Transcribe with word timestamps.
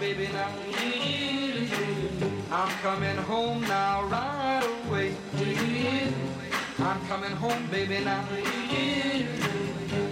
Baby, 0.00 0.28
now. 0.32 0.48
I'm 2.50 2.70
coming 2.80 3.16
home 3.18 3.60
now, 3.60 4.04
right 4.04 4.64
away. 4.86 5.14
I'm 6.78 7.06
coming 7.06 7.32
home, 7.32 7.66
baby, 7.70 8.02
now. 8.02 8.24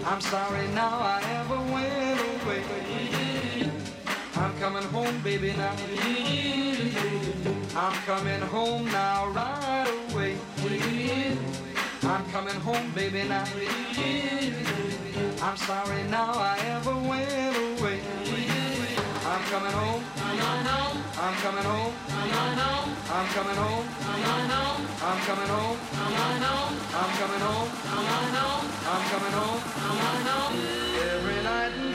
I'm 0.05 0.21
sorry 0.21 0.69
now 0.75 0.99
I 1.01 1.23
ever 1.41 1.57
went 1.73 2.21
away. 2.21 2.63
I'm 4.37 4.59
coming 4.59 4.83
home, 4.83 5.23
baby, 5.23 5.55
now. 5.57 5.75
I'm 7.75 7.95
coming 8.05 8.41
home 8.43 8.85
now, 8.93 9.29
right 9.29 9.89
away. 10.11 10.37
I'm 12.03 12.25
coming 12.31 12.61
home, 12.61 12.91
baby, 12.95 13.23
now. 13.27 13.47
I'm 15.41 15.57
sorry 15.57 16.03
now 16.11 16.33
I 16.35 16.59
ever 16.77 16.95
went 16.95 17.81
away. 17.81 18.08
I'm 19.39 19.45
coming 19.45 19.71
home. 19.71 20.03
I'm 20.19 20.39
coming 20.39 20.67
home. 20.67 20.99
I'm 21.17 21.35
coming 21.39 21.63
home. 21.63 21.95
I'm 23.09 23.29
coming 23.31 23.55
home. 23.55 23.87
I'm 25.01 25.19
coming 25.23 25.47
home. 25.47 25.79
I'm 25.93 27.11
coming 27.15 27.43
home. 27.47 27.69
I'm 28.91 29.05
coming 29.07 29.33
home. 29.39 29.63
I'm 29.79 29.99
coming 30.03 30.27
home. 30.27 30.55
Every 31.15 31.43
night 31.45 31.88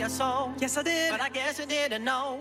your 0.00 0.08
soul. 0.08 0.52
Yes, 0.58 0.78
I 0.78 0.82
did. 0.82 1.10
But 1.10 1.20
I 1.20 1.28
guess 1.28 1.58
you 1.58 1.66
didn't 1.66 2.04
know. 2.04 2.40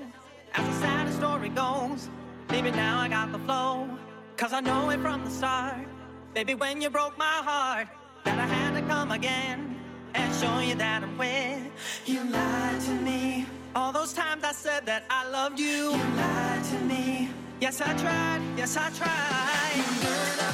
As 0.53 0.65
the 0.65 0.73
saddest 0.79 1.17
story 1.17 1.49
goes, 1.49 2.09
maybe 2.49 2.71
now 2.71 2.99
I 3.01 3.09
got 3.09 3.31
the 3.33 3.39
flow. 3.39 3.89
Cause 4.37 4.53
I 4.53 4.61
know 4.61 4.89
it 4.89 5.01
from 5.01 5.25
the 5.25 5.29
start. 5.29 5.85
Baby, 6.33 6.55
when 6.55 6.81
you 6.81 6.89
broke 6.89 7.17
my 7.17 7.25
heart, 7.49 7.89
that 8.23 8.39
I 8.39 8.45
had 8.45 8.73
to 8.79 8.81
come 8.87 9.11
again 9.11 9.77
and 10.13 10.33
show 10.35 10.59
you 10.59 10.75
that 10.75 11.03
I'm 11.03 11.17
with. 11.17 11.59
You 12.05 12.23
lied 12.23 12.79
to 12.81 12.91
me. 12.91 13.45
All 13.75 13.91
those 13.91 14.13
times 14.13 14.45
I 14.45 14.53
said 14.53 14.85
that 14.85 15.03
I 15.09 15.29
loved 15.29 15.59
you. 15.59 15.91
You 15.91 16.03
lied 16.15 16.63
to 16.63 16.79
me. 16.85 17.29
Yes, 17.59 17.81
I 17.81 17.93
tried. 17.97 18.41
Yes, 18.57 18.77
I 18.77 18.89
tried. 18.91 20.48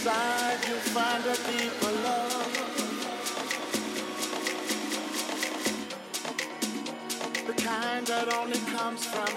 inside 0.00 0.58
you 0.66 0.76
find 0.96 1.22
a 1.26 1.36
deeper 1.44 1.92
love. 2.04 2.56
The 7.46 7.52
kind 7.62 8.06
that 8.06 8.32
only 8.32 8.58
comes 8.74 9.04
from 9.04 9.29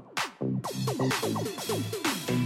you. 2.30 2.43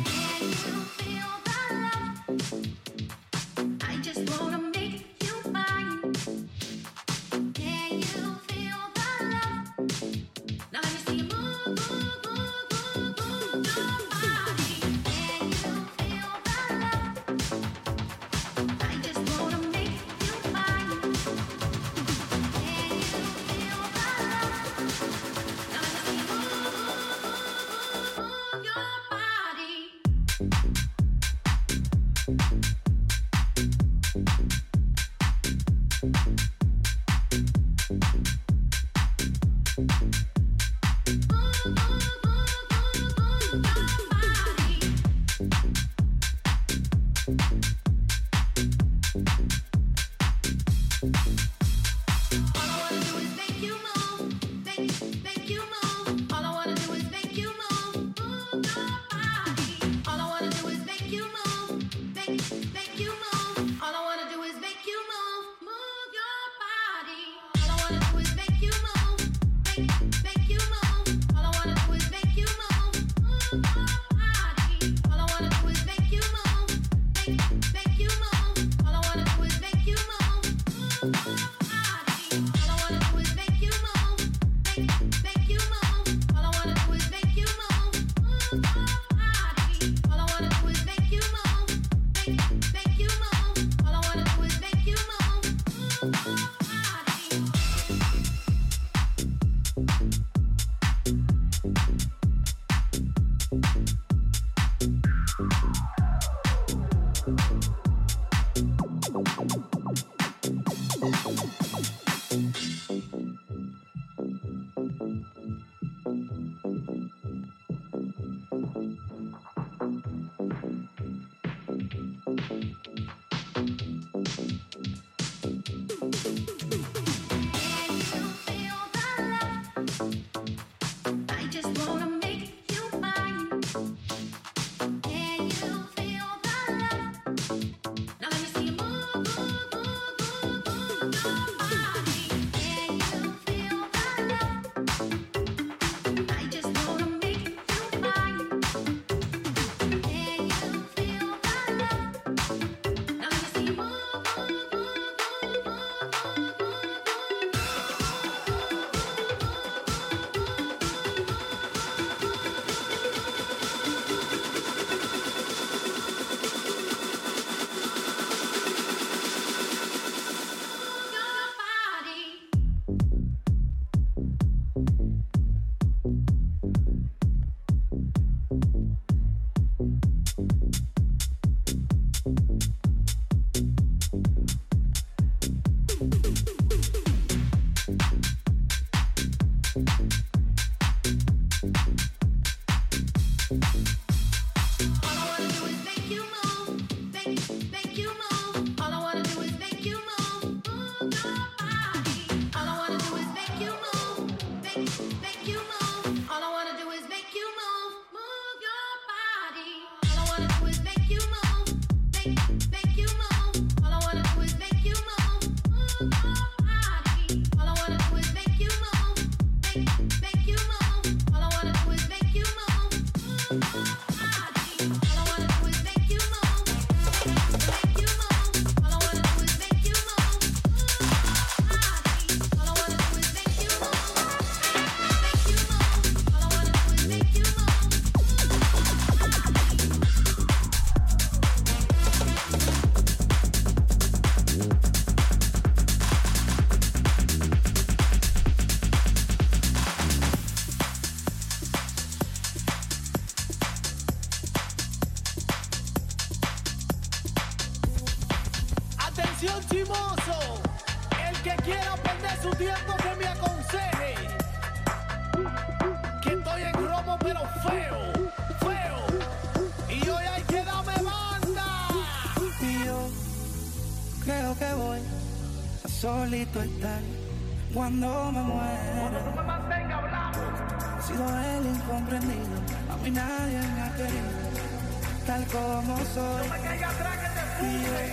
No 286.17 286.39
me 286.39 286.59
caiga 286.61 286.89
atrás 286.89 287.17
que 287.19 287.29
te 287.37 287.45
puse. 287.59 288.05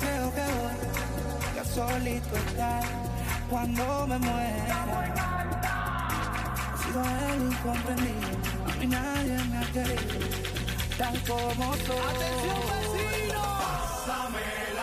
Creo 0.00 0.26
que 0.34 0.44
voy 1.50 1.58
a 1.58 1.64
solito 1.64 2.36
estar 2.36 2.84
cuando 3.50 4.06
me 4.06 4.18
muera. 4.18 4.76
He 6.74 6.76
sido 6.84 7.00
el 7.32 7.42
incomprendido, 7.52 8.28
a 8.66 8.74
mí 8.76 8.86
nadie 8.86 9.36
me 9.50 9.56
ha 9.58 9.66
querido, 9.72 10.26
tal 10.98 11.16
como 11.26 11.74
soy. 11.74 11.96
¡Atención, 12.10 12.62
vecino! 12.70 13.42
Pásame 13.58 14.73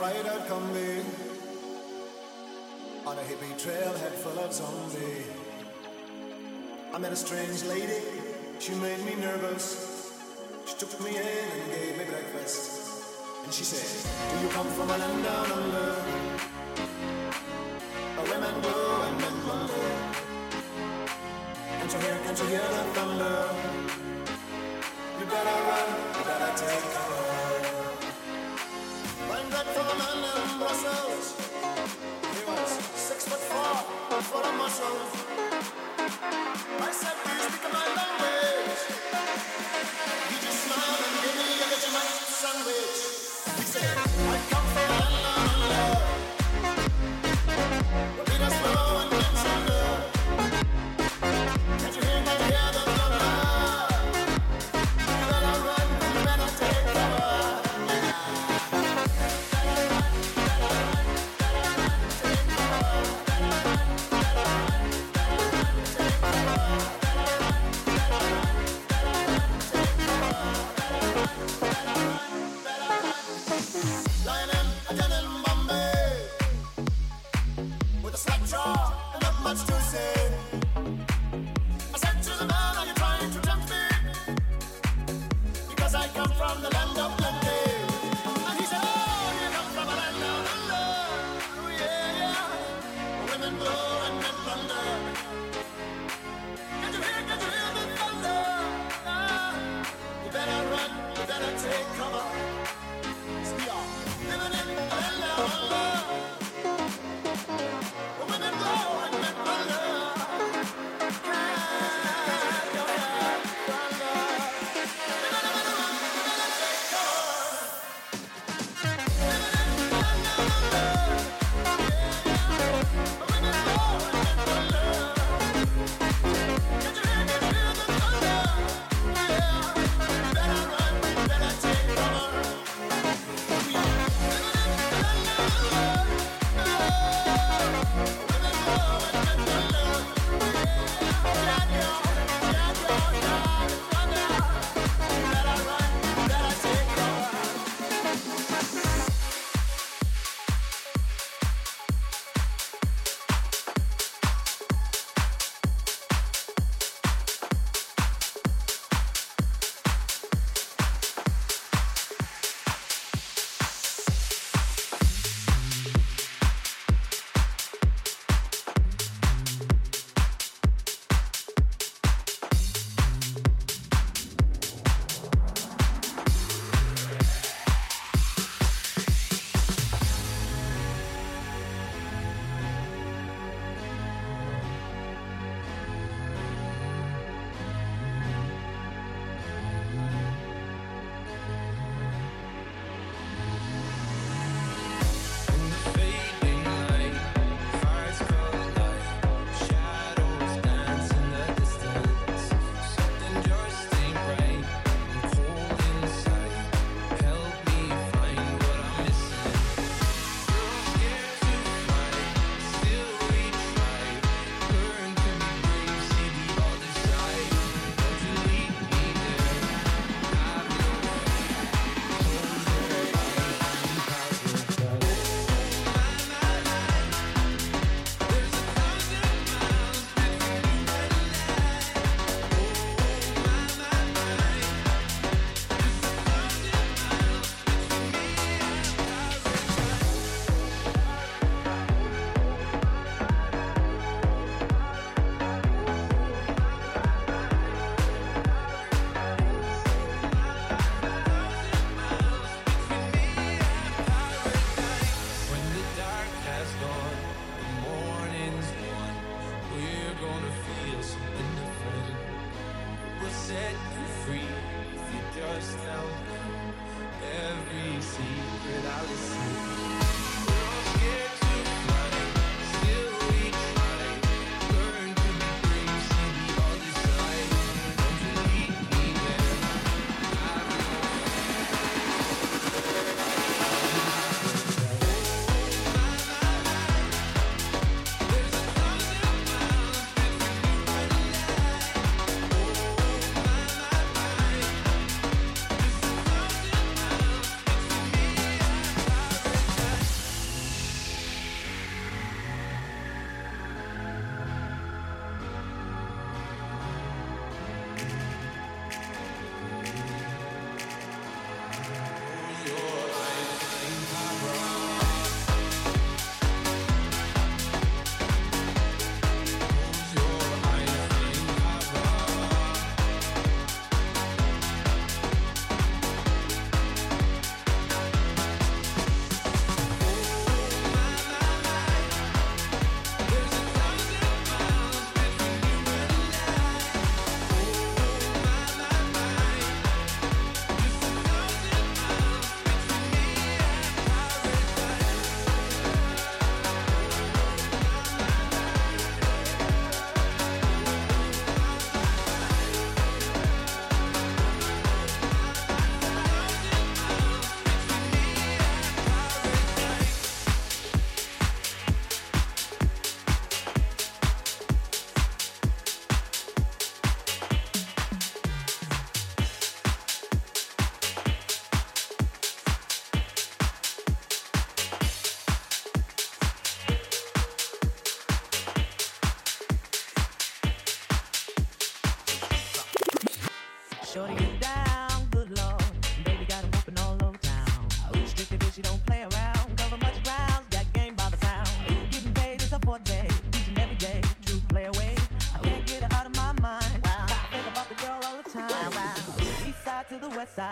afraid 0.00 0.24
I'd 0.24 0.48
Kombi 0.48 1.04
on 3.04 3.18
a 3.18 3.20
hippie 3.20 3.52
trail, 3.62 3.92
head 3.98 4.12
full 4.12 4.38
of 4.38 4.50
zombie. 4.50 5.24
I 6.94 6.98
met 6.98 7.12
a 7.12 7.16
strange 7.16 7.62
lady, 7.64 8.00
she 8.60 8.72
made 8.76 9.04
me 9.04 9.14
nervous. 9.16 10.16
She 10.64 10.74
took 10.78 10.98
me 11.04 11.10
in 11.10 11.48
and 11.56 11.70
gave 11.70 11.98
me 11.98 12.04
breakfast. 12.04 13.04
And 13.44 13.52
she 13.52 13.62
said, 13.62 13.88
Do 14.30 14.42
you 14.42 14.50
come 14.54 14.68
from 14.68 14.88
a 14.88 14.96
land 14.96 15.22
down 15.22 15.52
under? 15.52 15.92
Where 18.16 18.28
women 18.32 18.56
go 18.62 19.02
and 19.06 19.16
men 19.20 19.36
wonder. 19.48 19.84
Can't 21.76 21.92
you 21.92 22.00
hear, 22.00 22.16
can't 22.24 22.38
you 22.40 22.46
hear 22.46 22.66
the 22.76 22.84
thunder? 22.96 23.38
You 25.18 25.26
better 25.26 25.58
run, 25.68 25.88
you 26.16 26.24
better 26.24 26.52
take 26.56 26.94
cover! 26.94 26.99
gentleman 29.90 30.52
in 30.52 30.58
Brussels. 30.58 31.36
He 32.34 32.44
was 32.44 32.70
six 32.94 33.28
foot 33.28 33.40
four, 33.40 34.22
full 34.22 34.44
of 34.44 34.54
muscles. 34.56 35.29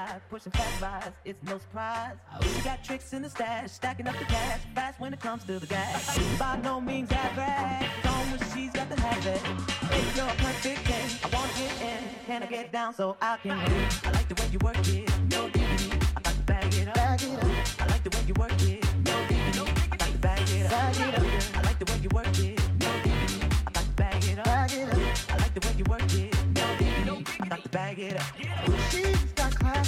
drive, 0.08 0.28
pushing 0.30 0.52
fast 0.52 0.82
rides, 0.82 1.16
it's 1.24 1.42
no 1.44 1.58
surprise. 1.58 2.16
We 2.40 2.62
got 2.62 2.84
tricks 2.84 3.12
in 3.12 3.22
the 3.22 3.30
stash, 3.30 3.72
stacking 3.72 4.06
up 4.06 4.18
the 4.18 4.24
cash, 4.24 4.60
fast 4.74 5.00
when 5.00 5.12
it 5.12 5.20
comes 5.20 5.44
to 5.44 5.58
the 5.58 5.66
gas. 5.66 6.18
By 6.38 6.56
no 6.62 6.80
means 6.80 7.10
average, 7.12 7.90
on 8.06 8.30
when 8.30 8.40
she's 8.52 8.72
got 8.72 8.88
the 8.88 9.00
habit. 9.00 9.40
If 9.92 10.16
you're 10.16 10.26
a 10.26 10.34
perfect 10.34 10.84
10, 10.84 11.10
I 11.24 11.36
wanna 11.36 11.52
get 11.54 11.82
in, 11.82 12.04
can 12.26 12.42
I 12.42 12.46
get 12.46 12.72
down 12.72 12.94
so 12.94 13.16
I 13.20 13.36
can 13.38 13.56
win? 13.56 13.88
I 14.04 14.10
like 14.12 14.28
the 14.28 14.34
way 14.42 14.48
you 14.52 14.58
work 14.62 14.88
it, 14.88 15.10
no 15.30 15.48
diggity, 15.48 15.92
I 16.16 16.20
got 16.20 16.34
to 16.34 16.42
bag 16.42 16.74
it 16.74 16.88
up. 16.88 16.94
Bag 16.94 17.22
it 17.22 17.44
up. 17.44 17.82
I 17.82 17.86
like 17.86 18.04
the 18.04 18.10
way 18.10 18.24
you 18.26 18.34
work 18.34 18.62
it, 18.62 18.84
no 19.04 19.26
diggity, 19.28 19.72
I 19.92 19.96
got 19.96 20.12
to 20.12 20.18
bag 20.18 20.48
it 20.48 20.66
up. 20.66 20.70
Bag 20.70 20.96
it 20.96 21.14
up. 21.18 21.56
I 21.56 21.62
like 21.62 21.78
the 21.78 21.92
way 21.92 21.98
you 22.02 22.08
work 22.12 22.38
it. 22.38 22.67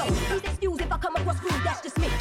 soul. 0.00 0.16
Please 0.28 0.44
excuse 0.44 0.80
if 0.80 0.92
I 0.92 0.98
come 0.98 1.16
across 1.16 1.42
rude, 1.42 1.64
that's 1.64 1.82
just 1.82 1.98
me. 1.98 2.19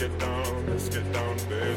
Get 0.00 0.18
down, 0.18 0.66
let's 0.66 0.88
get 0.88 1.12
down 1.12 1.36
to 1.36 1.69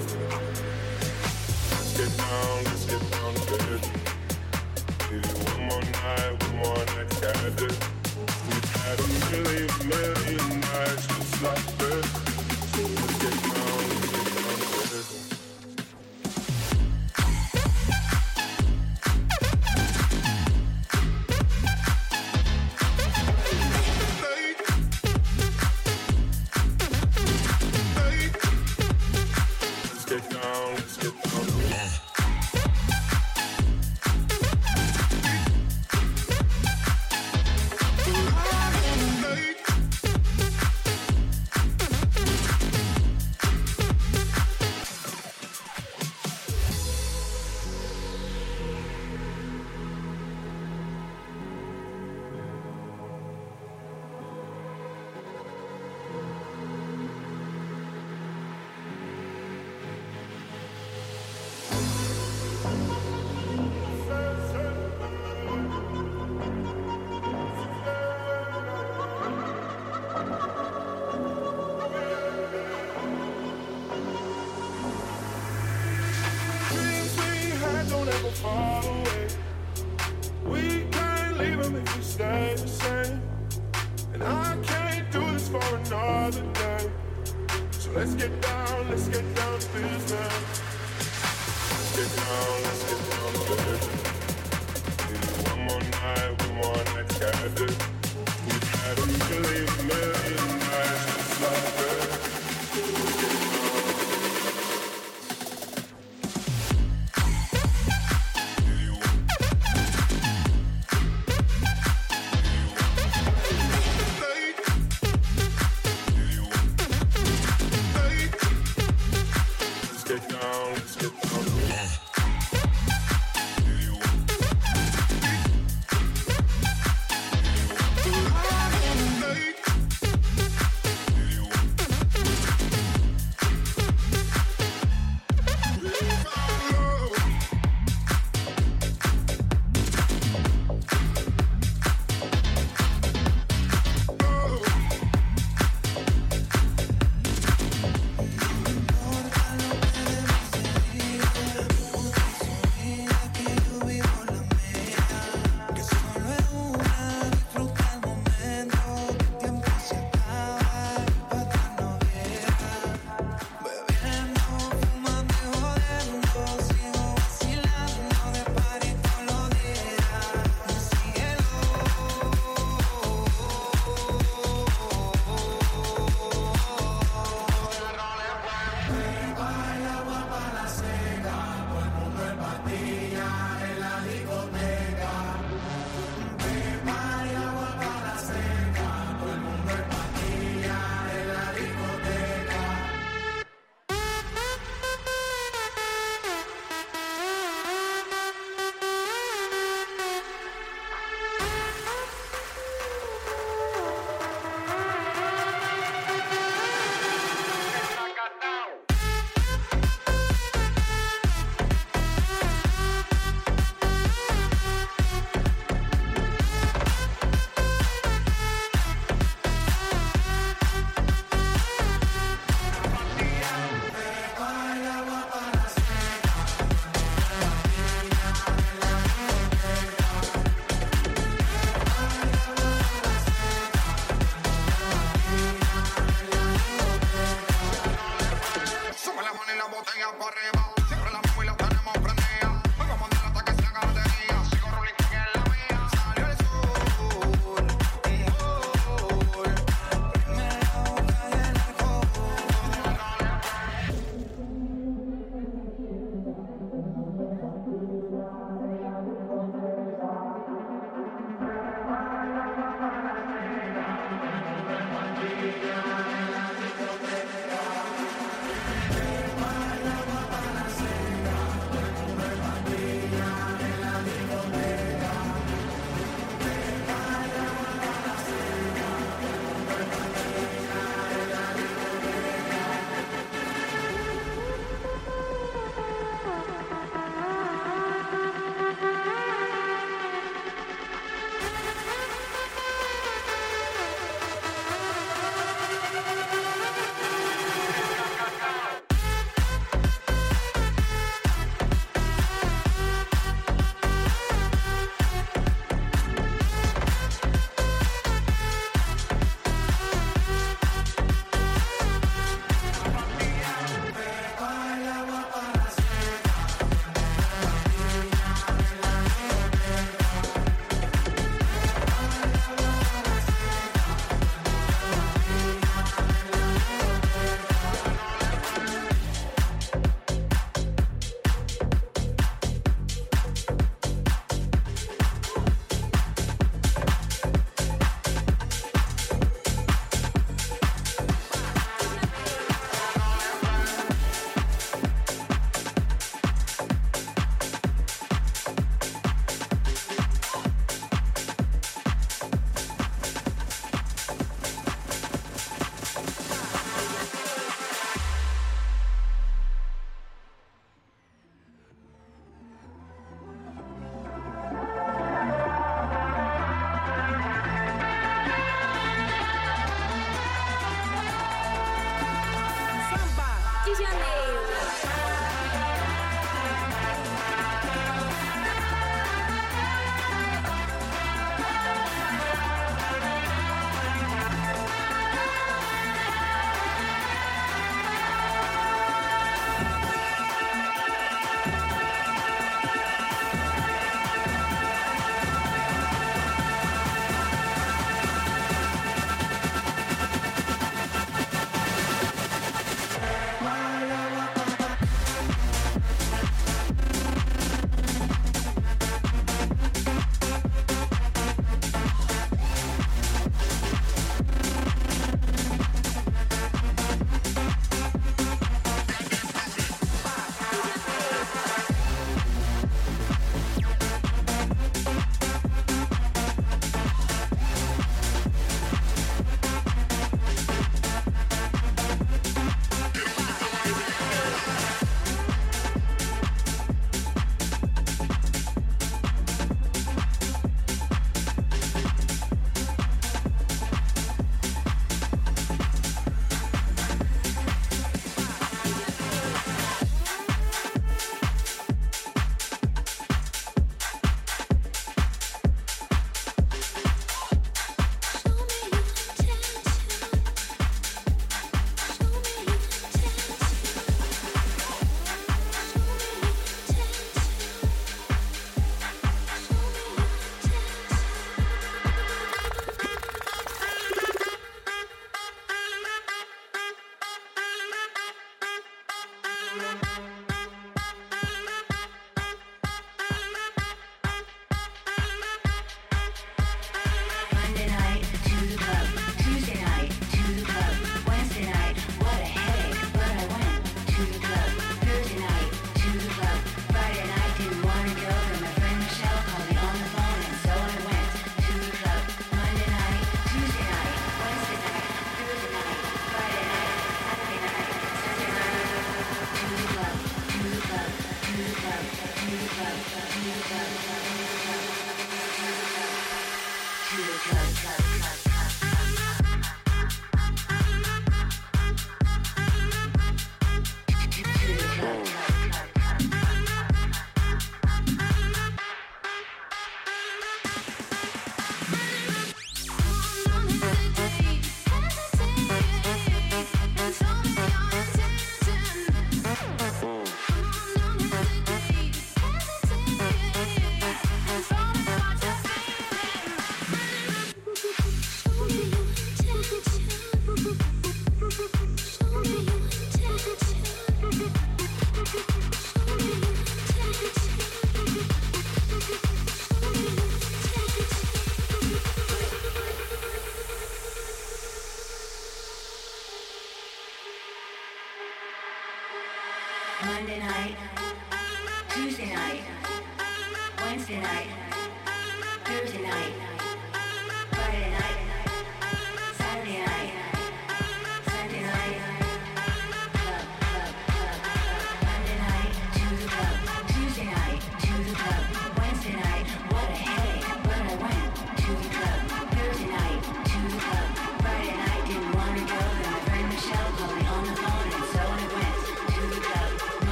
Yeah. 265.63 265.92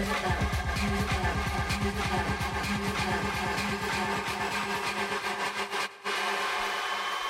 The 0.00 0.06
club, 0.06 0.32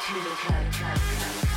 club, 0.07 0.73
club, 0.73 0.99
club. 0.99 1.49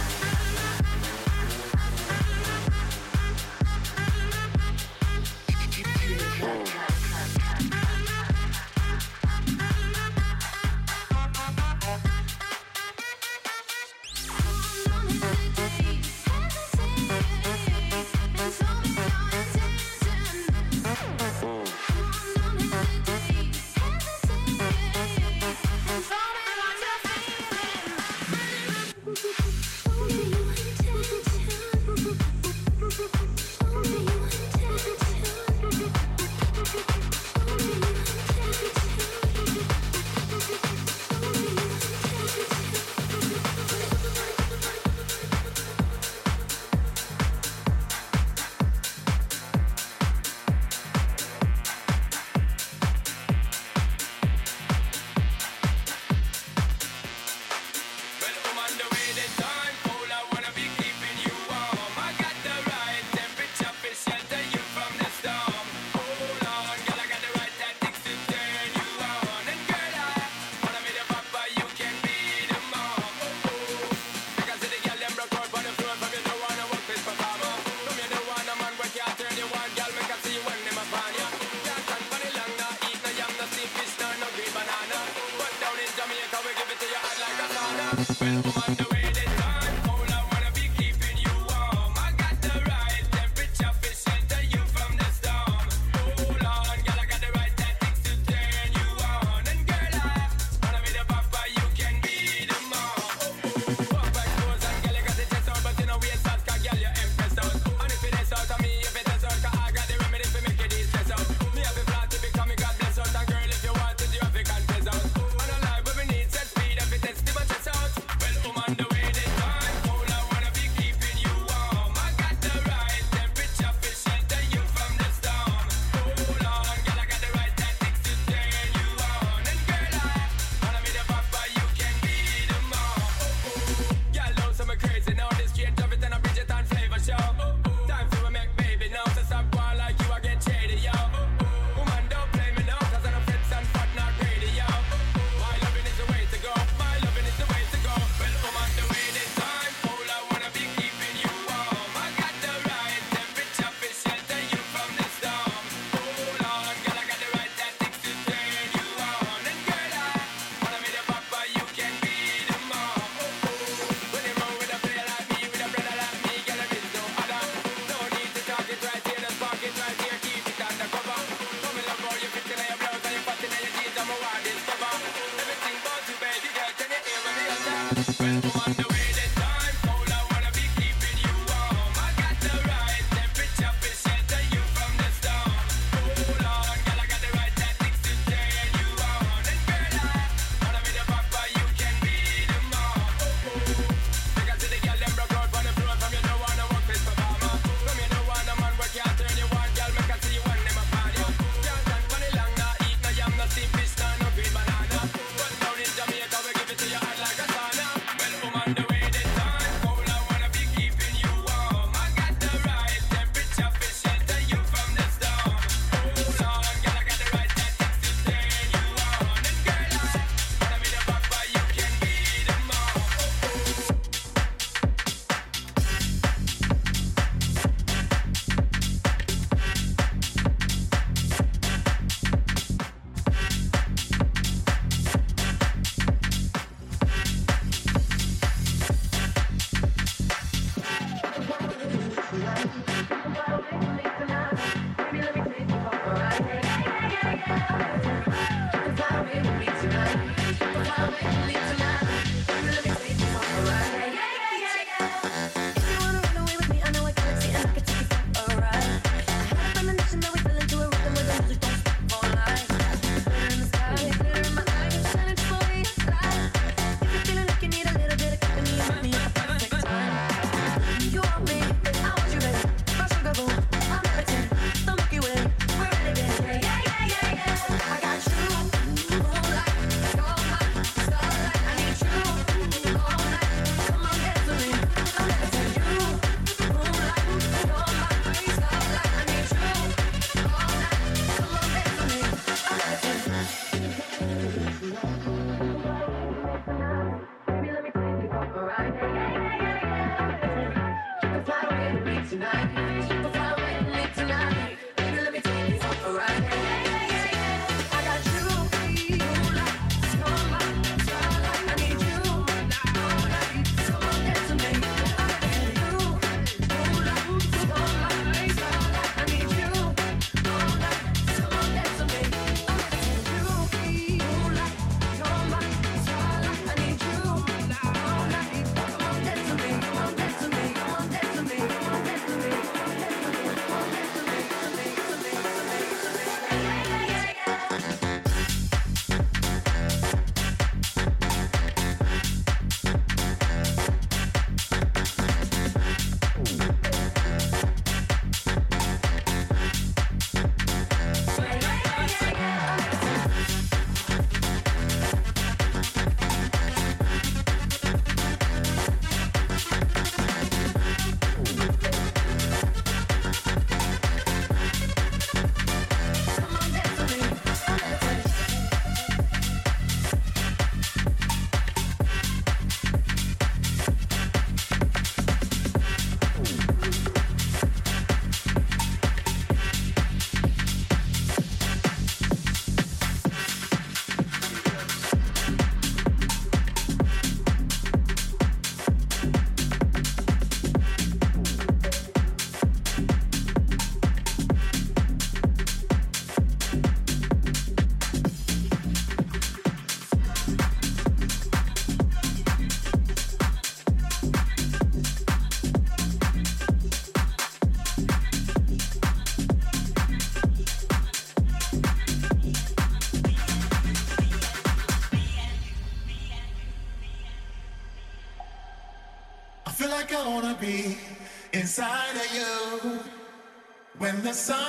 Sun 424.33 424.62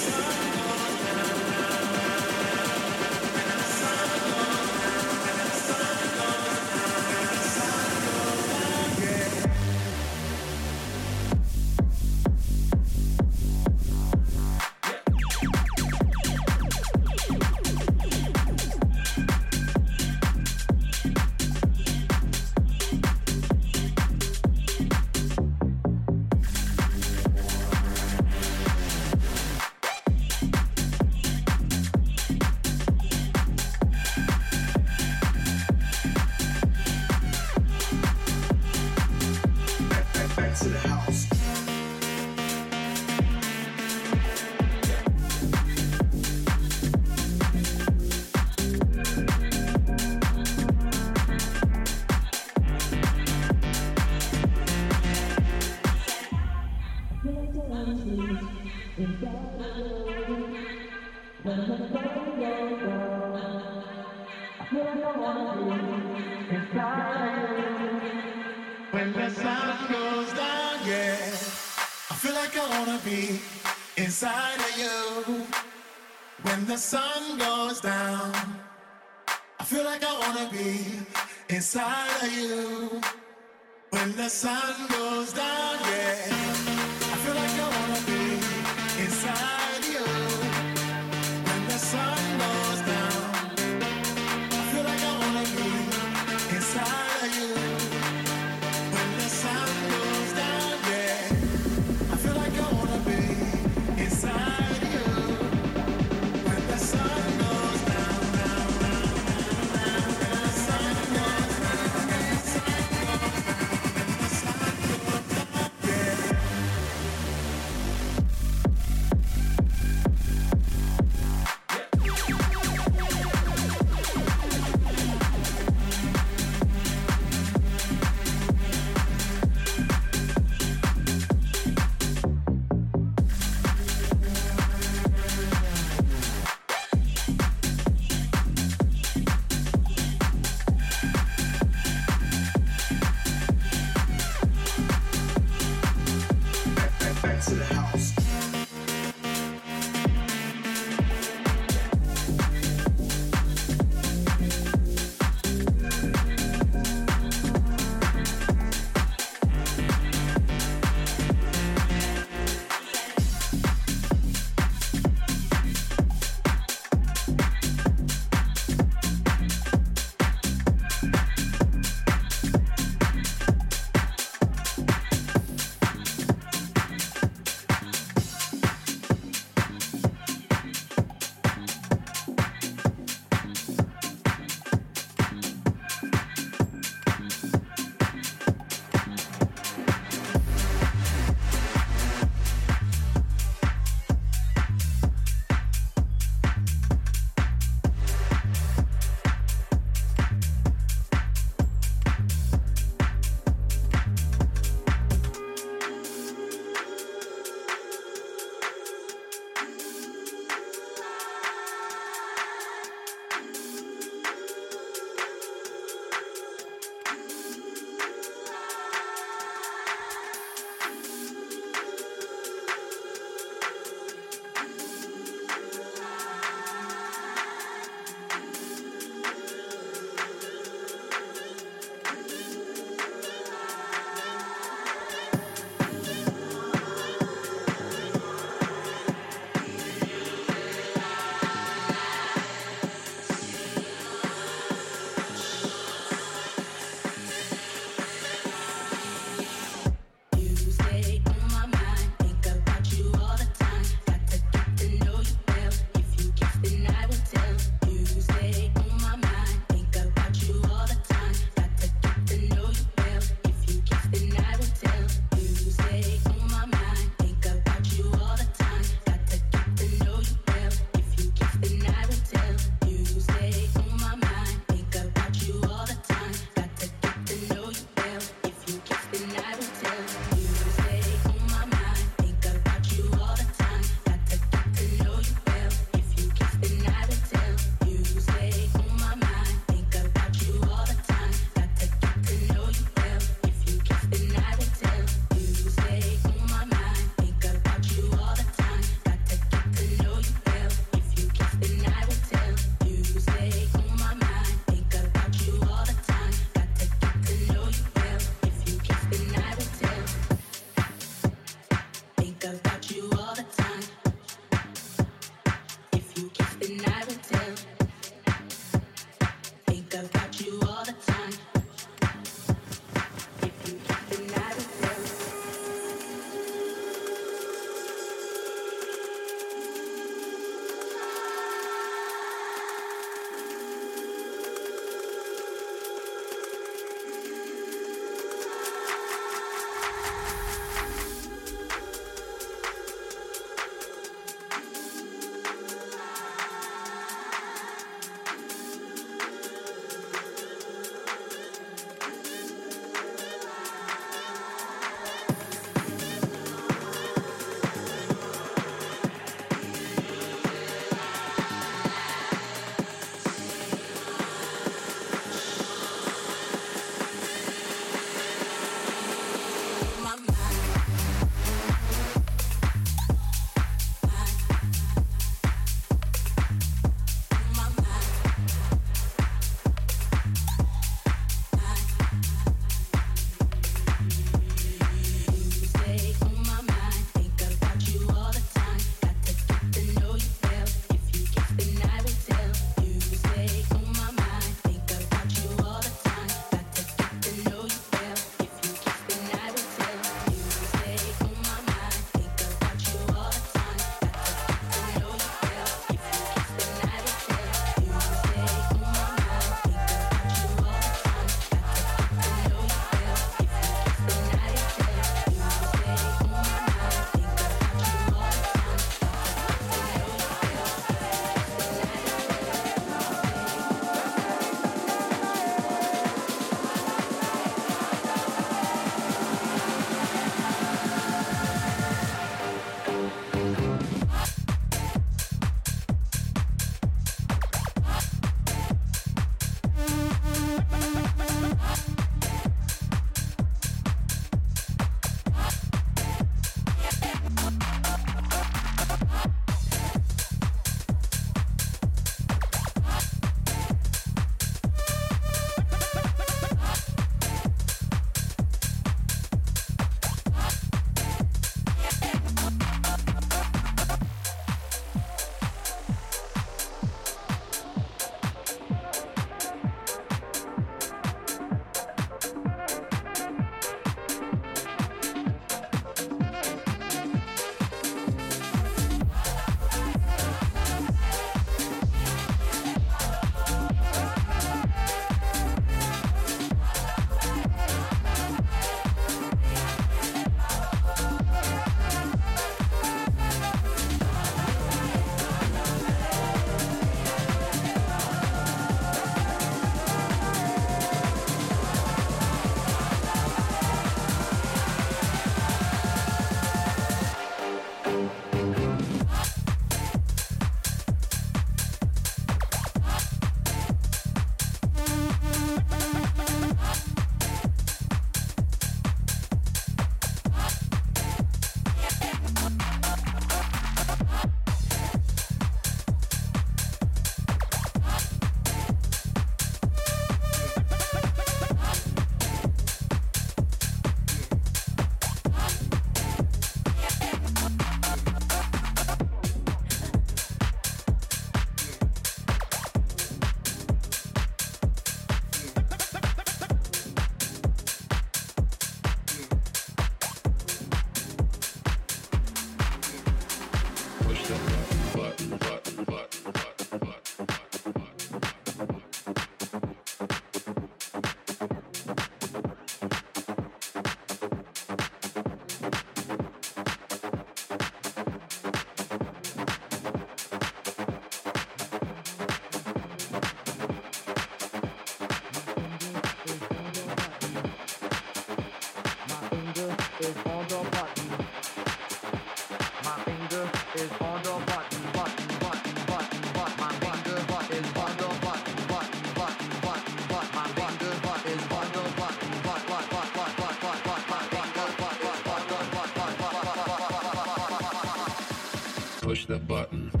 The 599.31 599.39
button. 599.39 600.00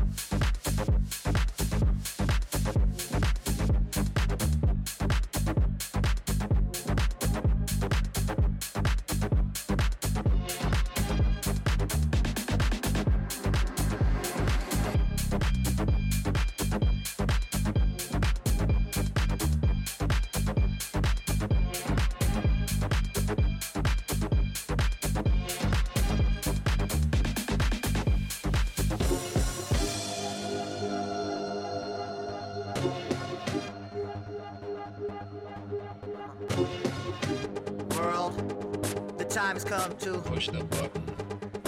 To 40.01 40.17
Push 40.17 40.47
the 40.47 40.63
button. 40.63 41.03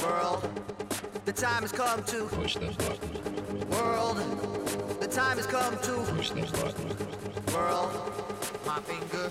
world. 0.01 0.49
The 1.25 1.33
time 1.33 1.61
has 1.61 1.71
come 1.71 2.03
to 2.05 2.25
Push 2.25 2.55
the 2.55 2.71
button. 2.71 3.69
world. 3.69 4.17
The 4.99 5.07
time 5.07 5.37
has 5.37 5.45
come 5.45 5.77
to 5.77 5.93
Push 6.15 6.31
the 6.31 6.41
button. 6.41 7.53
world. 7.53 7.91
My 8.65 8.79
finger 8.79 9.22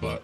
Push 0.00 0.23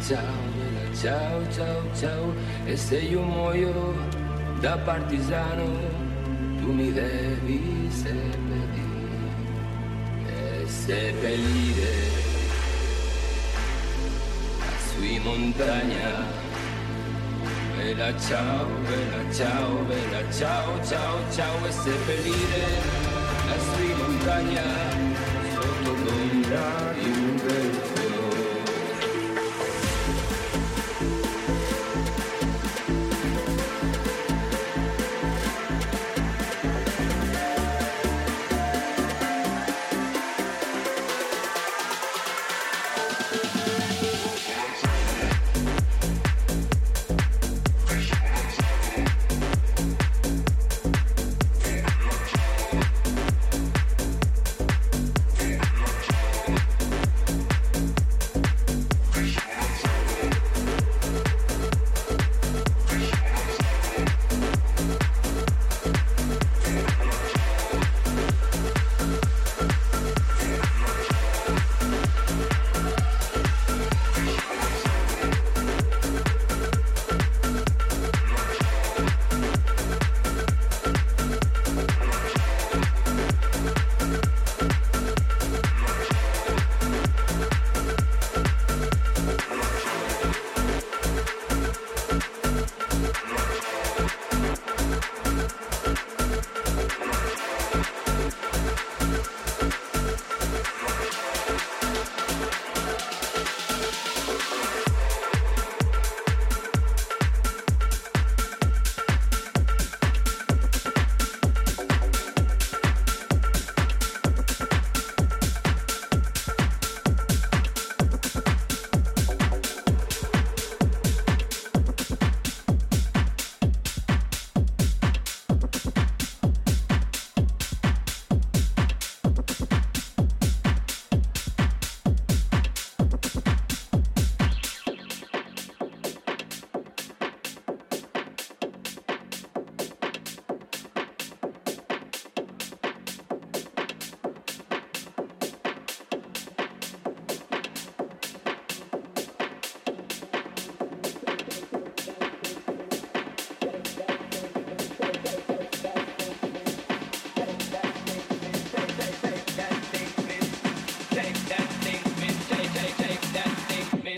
ciao, 0.00 0.18
bella 0.56 0.96
ciao, 0.96 1.52
ciao, 1.52 1.82
ciao. 1.94 2.34
E 2.64 2.76
se 2.76 2.98
io 2.98 3.22
muoio 3.22 3.94
da 4.60 4.78
partigiano, 4.78 5.64
tu 6.58 6.72
mi 6.72 6.92
devi 6.92 7.88
seppellire. 7.90 8.68
E 10.26 10.66
seppellire 10.66 11.92
sui 14.88 15.18
montagna. 15.20 16.38
Bella 17.76 18.18
ciao, 18.18 18.66
bella 18.82 19.32
ciao, 19.32 19.84
bella 19.84 20.32
ciao, 20.32 20.84
ciao, 20.84 21.18
ciao. 21.30 21.66
E 21.66 21.72
seppellire 21.72 22.64
sui 23.58 23.94
montagna. 23.94 24.89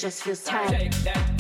just 0.03 0.25
feels 0.25 0.43
tight. 0.43 1.32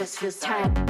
Just 0.00 0.16
feels 0.18 0.38
tight. 0.38 0.89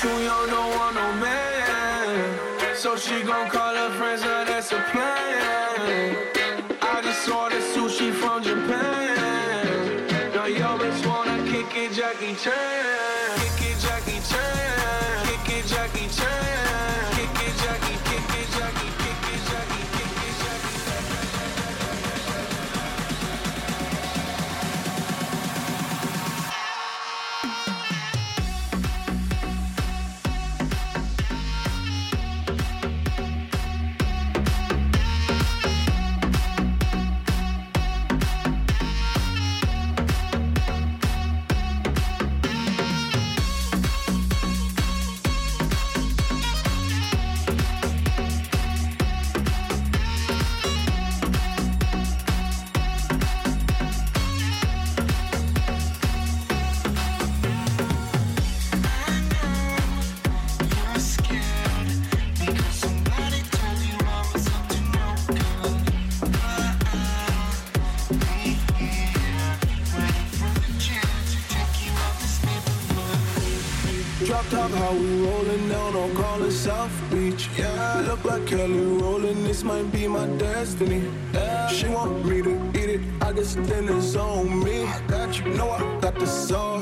too 0.00 0.08
young, 0.08 0.46
don't 0.46 0.70
want 0.76 0.94
no 0.94 1.12
man. 1.20 2.74
So 2.74 2.96
she 2.96 3.22
gon' 3.22 3.50
come. 3.50 3.59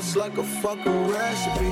just 0.09 0.17
like 0.17 0.37
a 0.39 0.43
fucking 0.43 1.07
recipe. 1.07 1.71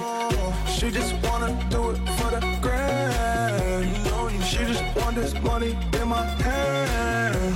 She 0.72 0.92
just 0.92 1.16
wanna 1.26 1.58
do 1.72 1.90
it 1.90 1.98
for 2.18 2.30
the 2.30 2.42
grand. 2.62 4.44
She 4.44 4.58
just 4.58 4.84
want 4.96 5.16
this 5.16 5.34
money 5.42 5.76
in 6.00 6.08
my 6.08 6.24
hand. 6.46 7.56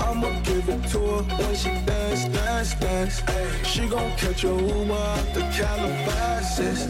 I'ma 0.00 0.30
give 0.42 0.68
it 0.68 0.82
to 0.92 0.98
her 0.98 1.22
when 1.38 1.54
she 1.54 1.70
dance, 1.86 2.24
dance, 2.24 2.74
dance. 2.74 3.22
She 3.64 3.86
gon' 3.86 4.10
catch 4.16 4.42
a 4.42 4.48
Uber 4.48 4.94
out 4.94 5.26
the 5.32 5.42
Calabasas. 5.56 6.88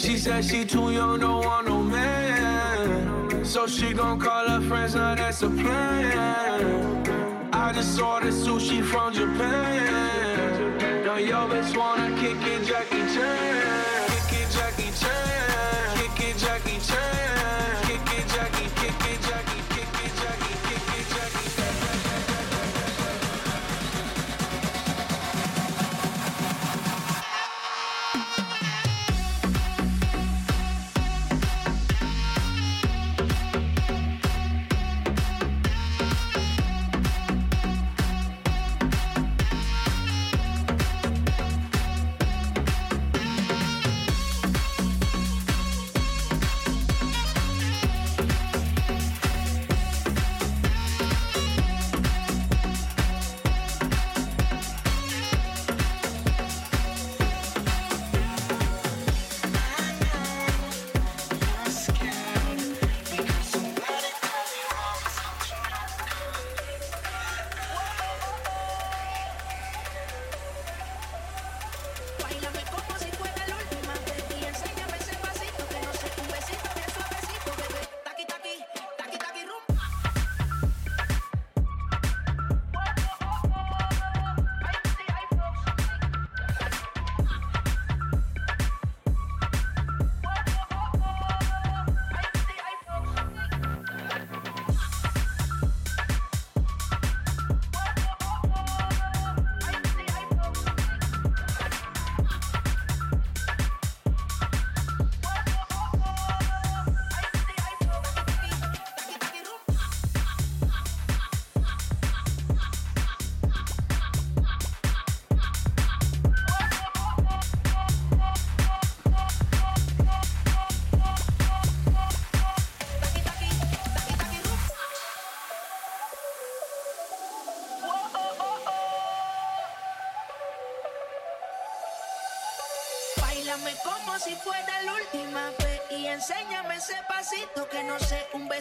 She 0.00 0.16
said 0.16 0.44
she 0.44 0.64
too 0.64 0.92
young, 0.92 1.18
don't 1.18 1.44
want 1.44 1.66
no 1.66 1.82
man. 1.82 3.44
So 3.44 3.66
she 3.66 3.92
gon' 3.92 4.20
call 4.20 4.48
her 4.48 4.60
friends, 4.60 4.94
now 4.94 5.16
that's 5.16 5.42
a 5.42 5.50
plan. 5.50 7.02
I 7.52 7.72
just 7.72 7.96
saw 7.96 8.20
the 8.20 8.28
sushi 8.28 8.84
from 8.84 9.12
Japan. 9.12 10.12
Now 11.04 11.18
yo 11.18 11.46
bitch 11.46 11.76
ninja 12.42 12.81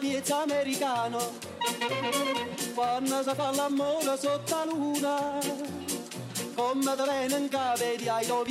piezza 0.00 0.42
americano. 0.42 1.18
Quando 2.74 3.22
si 3.22 3.34
fa 3.34 3.50
l'amore 3.52 4.18
sotto 4.18 4.54
la 4.56 4.64
luna 4.64 5.38
con 6.54 6.80
te 6.80 7.34
in 7.36 7.48
cave 7.48 7.96
di 7.96 8.08
tuoi 8.26 8.49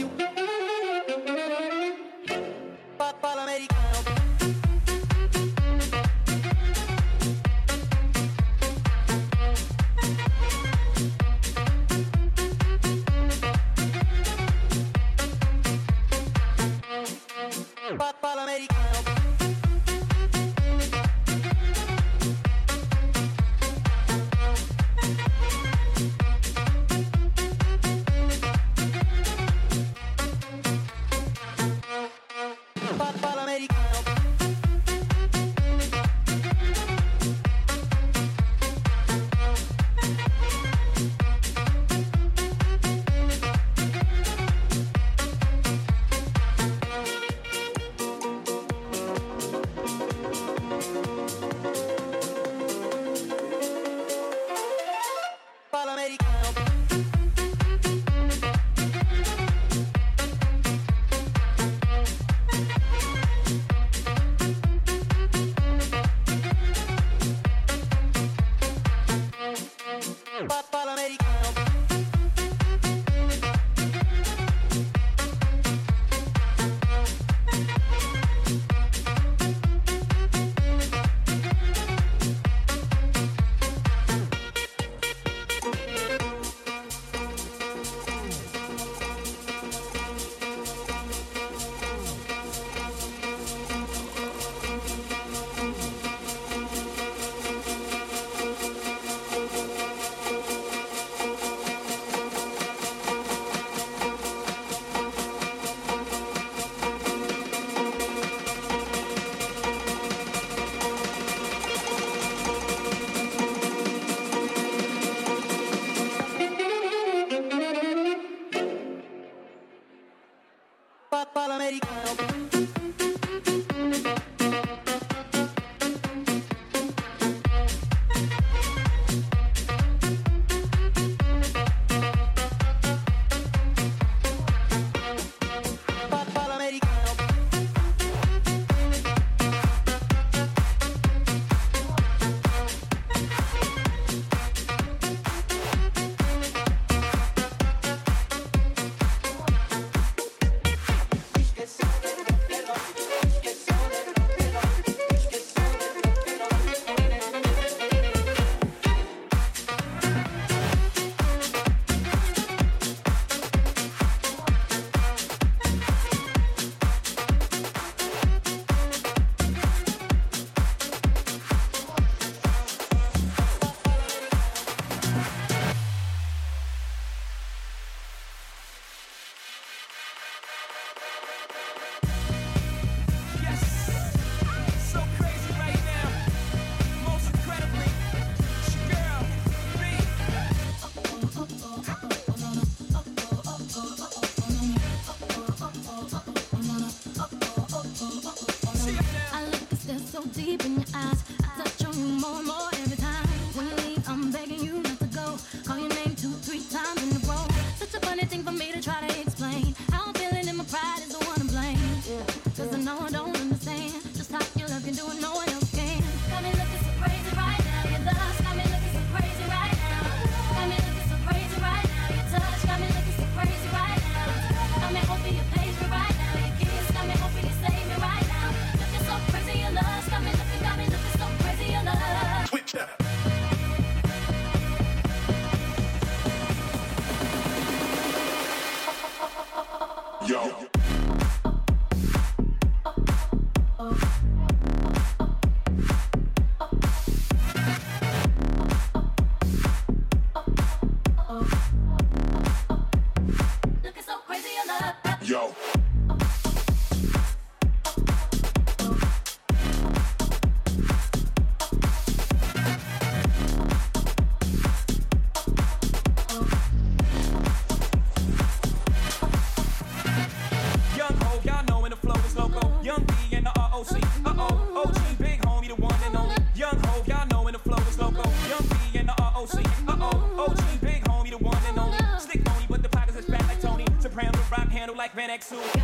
next 285.39 285.51
to 285.51 285.78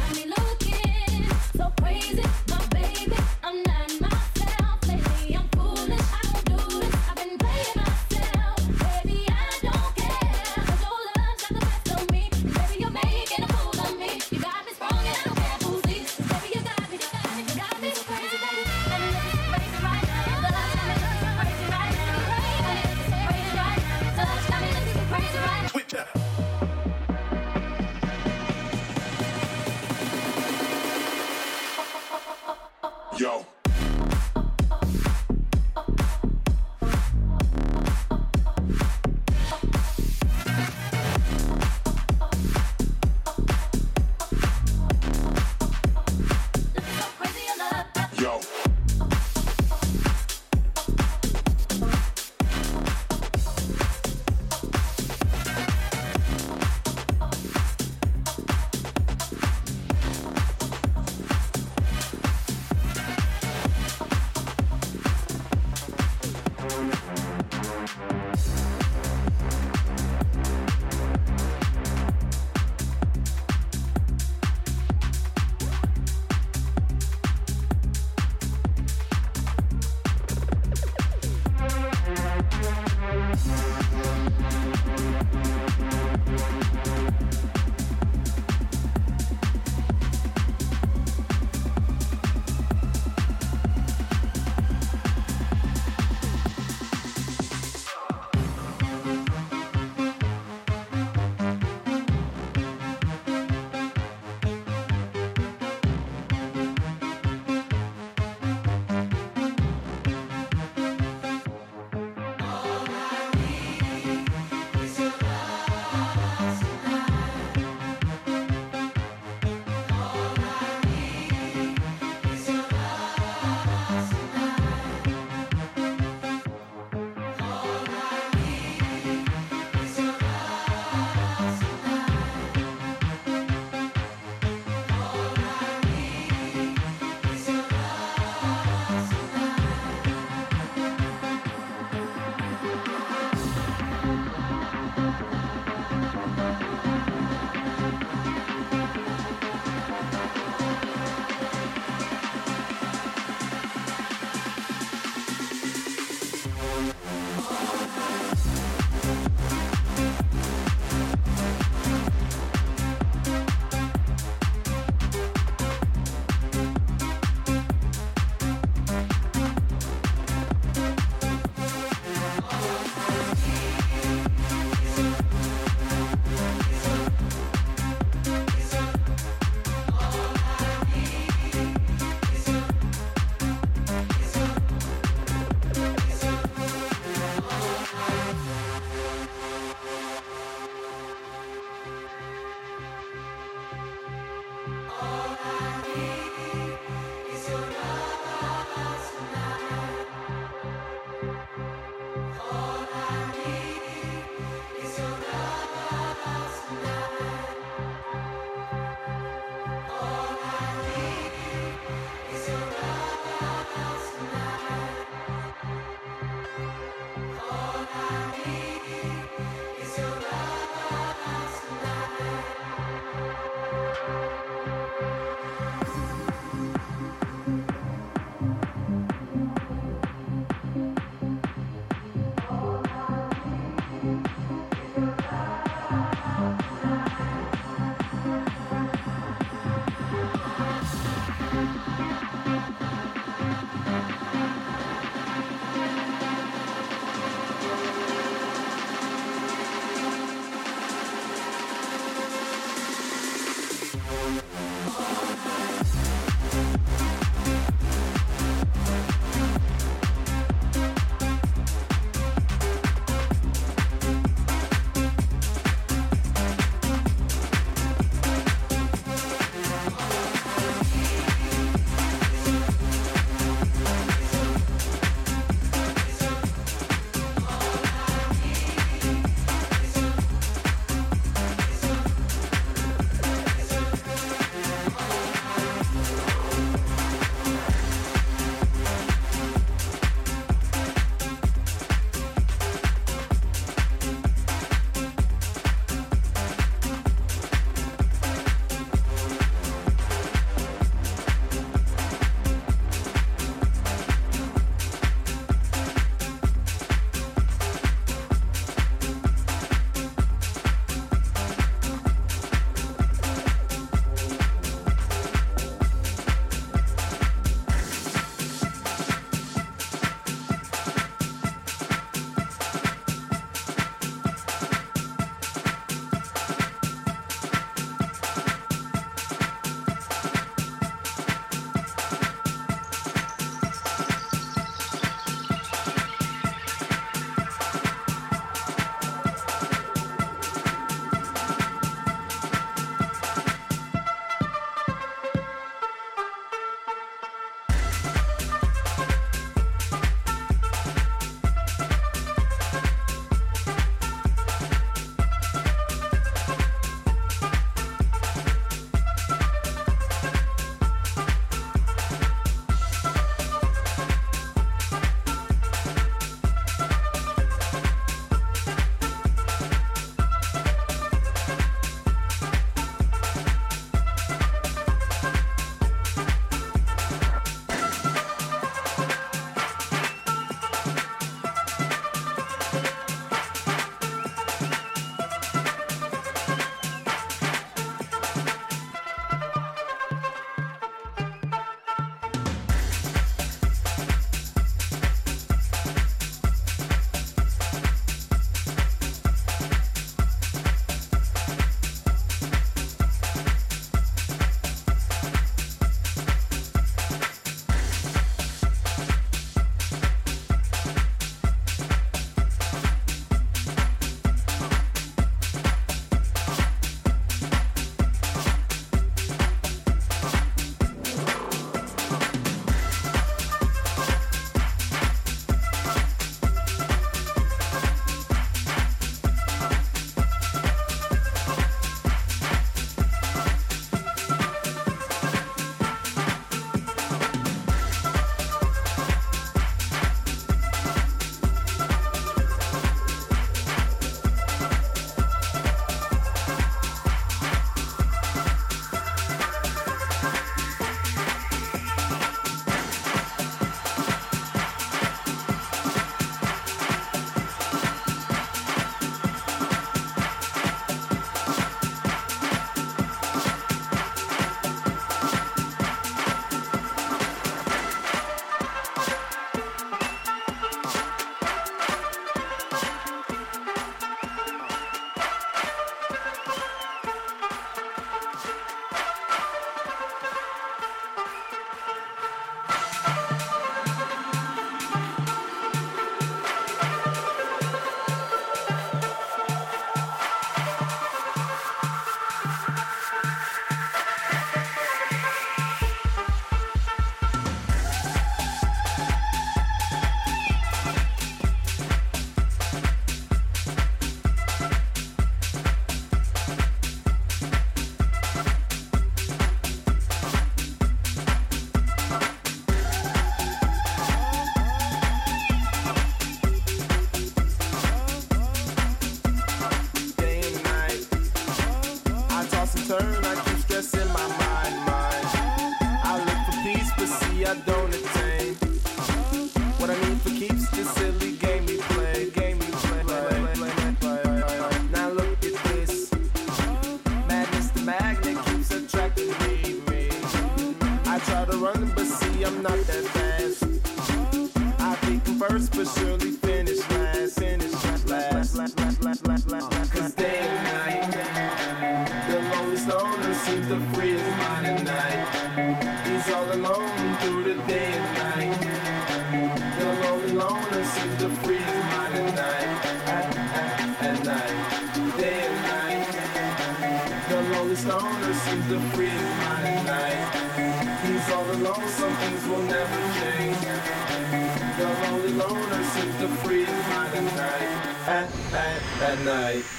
free 576.38 576.66
mind 576.66 577.16
at 577.16 577.24
night. 577.24 578.08
At, 578.08 578.30
at, 578.54 579.02
at 579.02 579.20
night. 579.26 579.75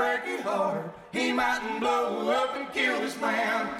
break 0.00 0.24
his 0.24 0.40
heart. 0.40 0.94
He 1.12 1.30
mightn't 1.30 1.78
blow 1.78 2.30
up 2.30 2.56
and 2.56 2.72
kill 2.72 3.00
this 3.00 3.20
man. 3.20 3.79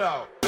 out. 0.00 0.47